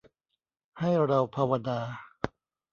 [0.79, 1.79] ให้เราภาวนา